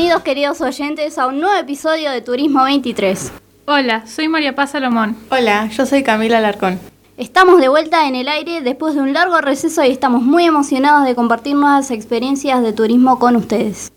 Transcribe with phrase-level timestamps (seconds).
[0.00, 3.32] Bienvenidos queridos oyentes a un nuevo episodio de Turismo 23.
[3.66, 5.14] Hola, soy María Paz Salomón.
[5.28, 6.80] Hola, yo soy Camila Larcón.
[7.18, 11.04] Estamos de vuelta en el aire después de un largo receso y estamos muy emocionados
[11.04, 13.92] de compartir nuevas experiencias de turismo con ustedes.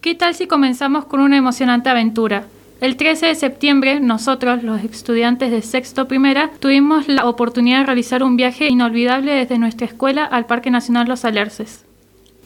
[0.00, 2.44] ¿Qué tal si comenzamos con una emocionante aventura?
[2.80, 8.22] El 13 de septiembre, nosotros, los estudiantes de sexto primera, tuvimos la oportunidad de realizar
[8.22, 11.84] un viaje inolvidable desde nuestra escuela al Parque Nacional Los Alerces.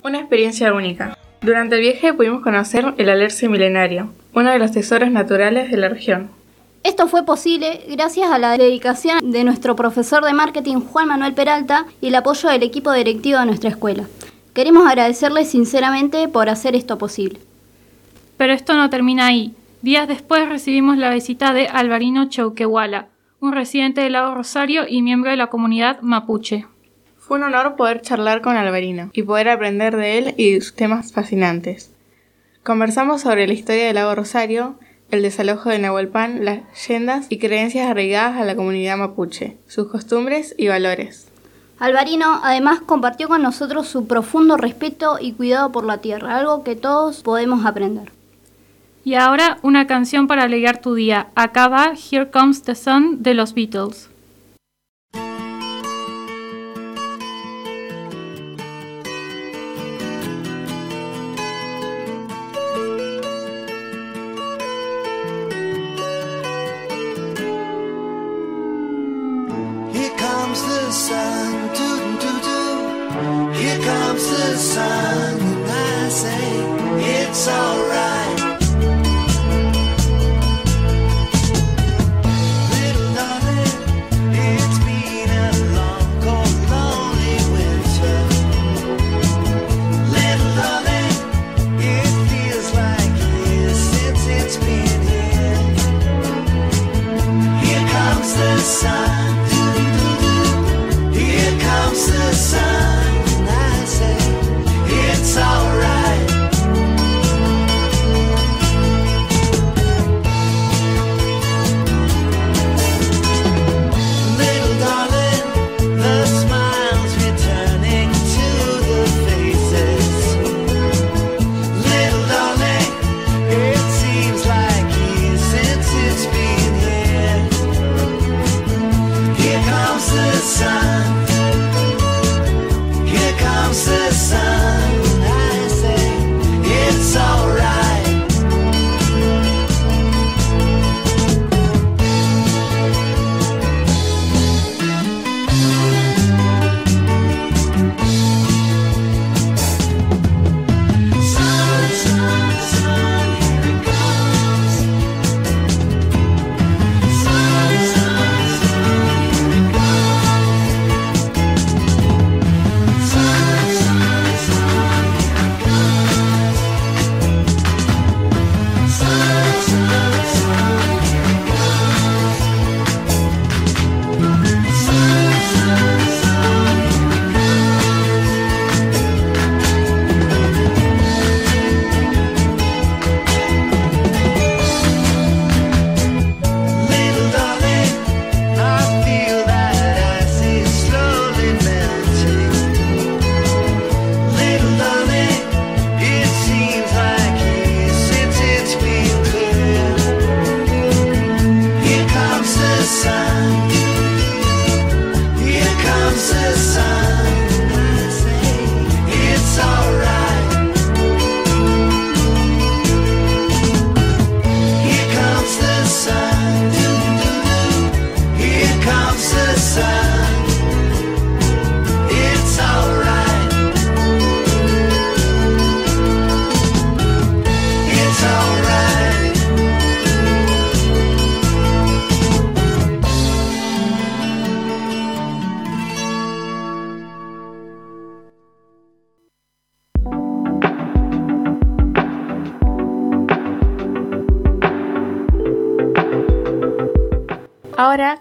[0.02, 1.16] Una experiencia única.
[1.42, 5.88] Durante el viaje pudimos conocer el alerce milenario, uno de los tesoros naturales de la
[5.88, 6.30] región.
[6.84, 11.86] Esto fue posible gracias a la dedicación de nuestro profesor de marketing Juan Manuel Peralta
[12.00, 14.04] y el apoyo del equipo directivo de nuestra escuela.
[14.54, 17.40] Queremos agradecerles sinceramente por hacer esto posible.
[18.36, 19.56] Pero esto no termina ahí.
[19.82, 23.08] Días después recibimos la visita de Alvarino Chauquehuala,
[23.40, 26.66] un residente del Lago Rosario y miembro de la comunidad mapuche.
[27.22, 30.74] Fue un honor poder charlar con Alvarino y poder aprender de él y de sus
[30.74, 31.92] temas fascinantes.
[32.64, 34.74] Conversamos sobre la historia del Lago Rosario,
[35.12, 40.56] el desalojo de Nahuelpan, las leyendas y creencias arraigadas a la comunidad mapuche, sus costumbres
[40.58, 41.28] y valores.
[41.78, 46.74] Alvarino además compartió con nosotros su profundo respeto y cuidado por la tierra, algo que
[46.74, 48.10] todos podemos aprender.
[49.04, 51.28] Y ahora una canción para alegrar tu día.
[51.36, 54.11] Acá va Here Comes the Sun de los Beatles.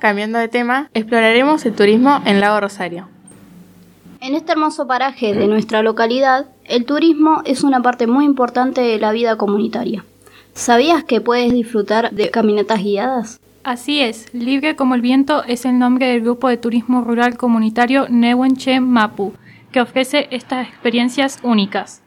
[0.02, 3.08] Cambiando de tema, exploraremos el turismo en Lago Rosario.
[4.20, 8.98] En este hermoso paraje de nuestra localidad, el turismo es una parte muy importante de
[8.98, 10.04] la vida comunitaria.
[10.54, 13.40] ¿Sabías que puedes disfrutar de caminatas guiadas?
[13.64, 18.08] Así es, Libre como el Viento es el nombre del grupo de turismo rural comunitario
[18.10, 19.34] Newenche Mapu,
[19.72, 22.02] que ofrece estas experiencias únicas.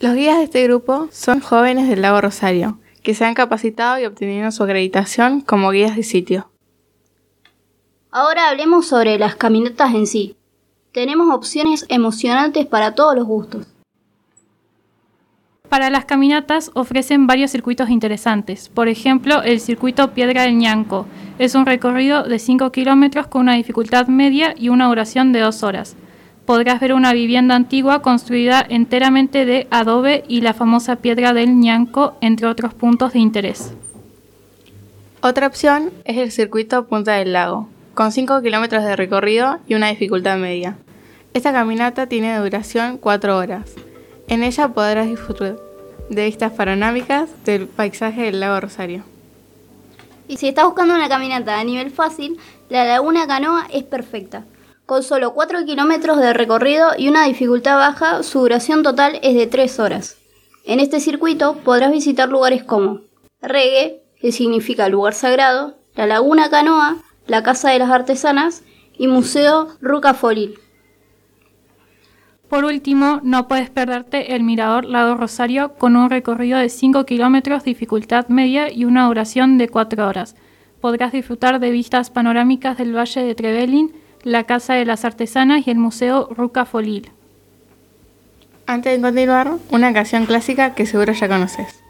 [0.00, 4.04] Los guías de este grupo son jóvenes del lago Rosario, que se han capacitado y
[4.04, 6.50] obtenido su acreditación como guías de sitio.
[8.10, 10.34] Ahora hablemos sobre las caminatas en sí.
[10.90, 13.64] Tenemos opciones emocionantes para todos los gustos.
[15.68, 18.70] Para las caminatas ofrecen varios circuitos interesantes.
[18.70, 21.06] Por ejemplo, el circuito Piedra del Ñanco.
[21.38, 25.62] Es un recorrido de 5 kilómetros con una dificultad media y una duración de 2
[25.62, 25.96] horas.
[26.46, 32.16] Podrás ver una vivienda antigua construida enteramente de adobe y la famosa Piedra del Ñanco,
[32.20, 33.74] entre otros puntos de interés.
[35.22, 39.88] Otra opción es el circuito Punta del Lago, con 5 kilómetros de recorrido y una
[39.88, 40.76] dificultad media.
[41.34, 43.72] Esta caminata tiene duración 4 horas.
[44.28, 45.56] En ella podrás disfrutar
[46.10, 49.02] de vistas panorámicas del paisaje del lago Rosario.
[50.28, 52.38] Y si estás buscando una caminata a nivel fácil,
[52.68, 54.44] la Laguna Canoa es perfecta.
[54.86, 59.48] Con solo 4 kilómetros de recorrido y una dificultad baja, su duración total es de
[59.48, 60.16] 3 horas.
[60.64, 63.00] En este circuito podrás visitar lugares como
[63.42, 68.62] Regue, que significa lugar sagrado, la Laguna Canoa, la Casa de las Artesanas
[68.96, 70.60] y Museo Rucafolil.
[72.48, 77.64] Por último, no puedes perderte el Mirador Lago Rosario con un recorrido de 5 kilómetros,
[77.64, 80.36] dificultad media y una duración de 4 horas.
[80.80, 85.70] Podrás disfrutar de vistas panorámicas del Valle de Trevelin, la Casa de las Artesanas y
[85.70, 87.12] el Museo Ruca Folil.
[88.66, 91.85] Antes de continuar, una canción clásica que seguro ya conoces.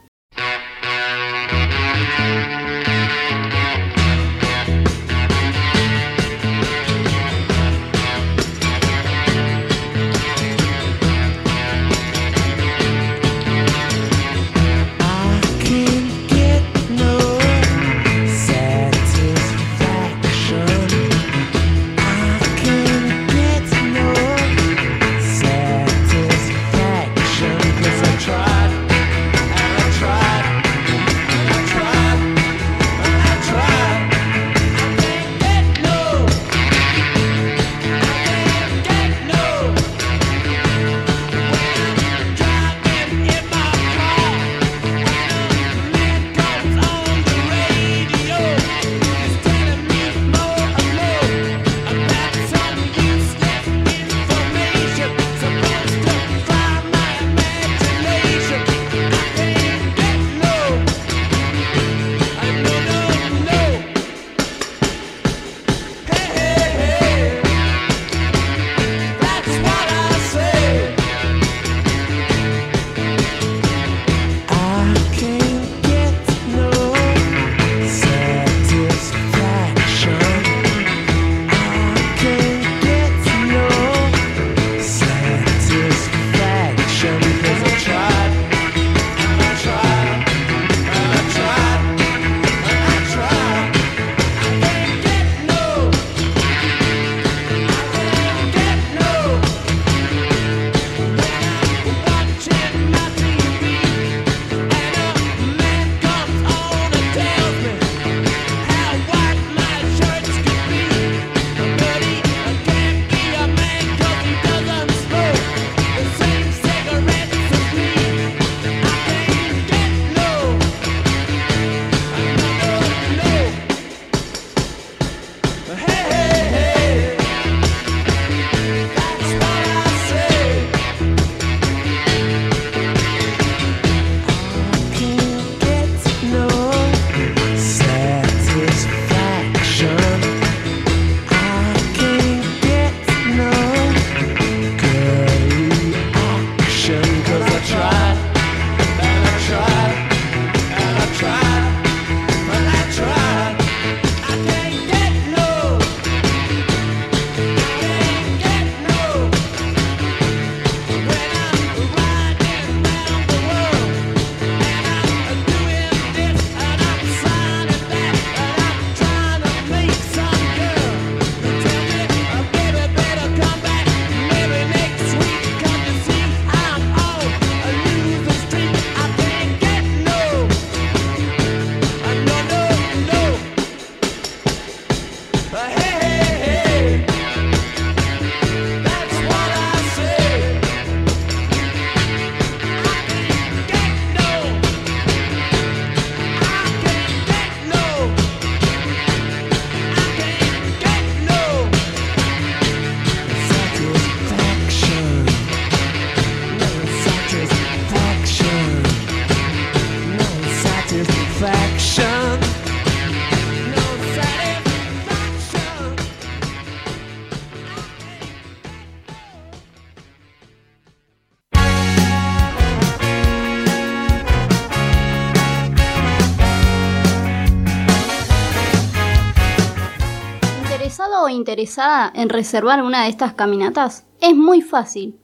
[231.56, 234.04] Interesada en reservar una de estas caminatas?
[234.20, 235.14] Es muy fácil.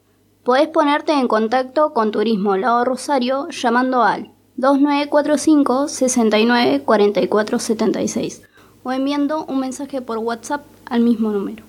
[0.45, 8.43] Podés ponerte en contacto con Turismo Lago Rosario llamando al 2945 69 44 76
[8.83, 11.65] o enviando un mensaje por WhatsApp al mismo número.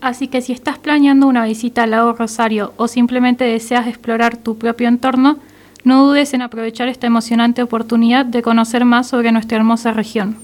[0.00, 4.58] Así que si estás planeando una visita al lago Rosario o simplemente deseas explorar tu
[4.58, 5.38] propio entorno,
[5.84, 10.38] no dudes en aprovechar esta emocionante oportunidad de conocer más sobre nuestra hermosa región.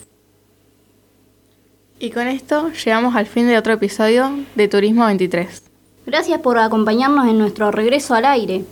[2.03, 5.71] Y con esto llegamos al fin de otro episodio de Turismo 23.
[6.07, 8.65] Gracias por acompañarnos en nuestro regreso al aire.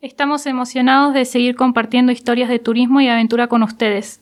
[0.00, 4.20] Estamos emocionados de seguir compartiendo historias de turismo y aventura con ustedes.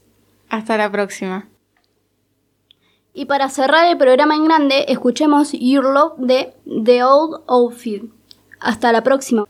[0.50, 1.48] Hasta la próxima.
[3.14, 6.52] Y para cerrar el programa en grande, escuchemos Your Love de
[6.84, 8.10] The Old Outfield.
[8.60, 9.46] Hasta la próxima.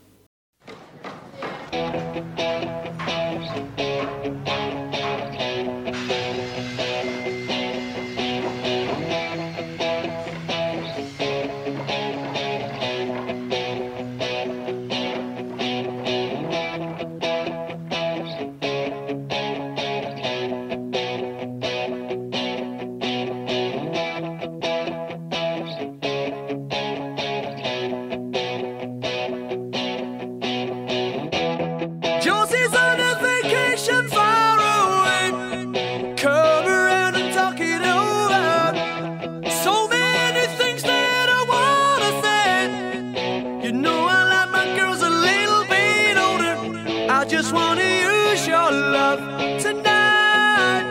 [47.43, 49.19] Just wanna use your love
[49.61, 50.85] tonight.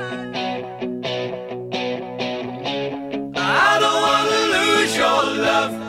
[3.38, 5.81] I don't wanna lose your love.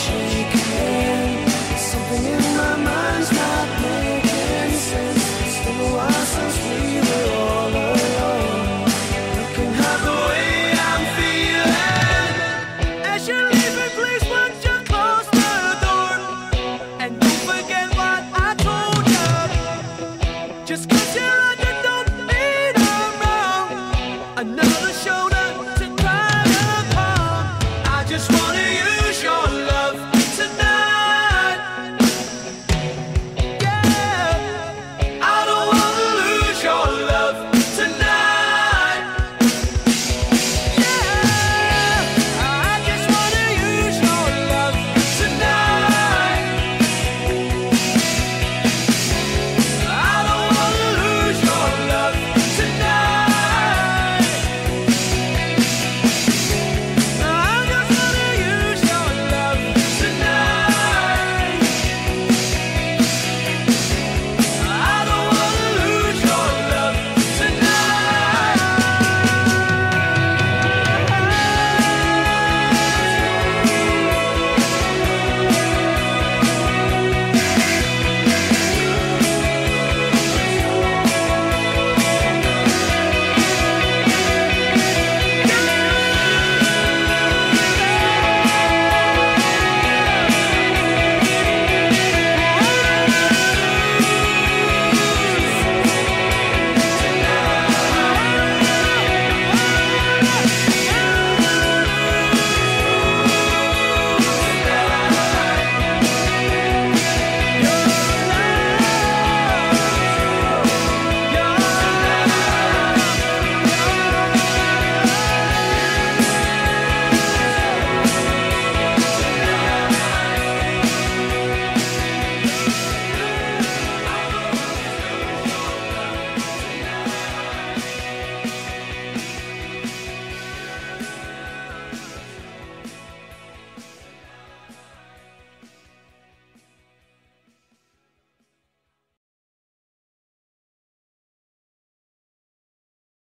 [0.00, 0.39] change.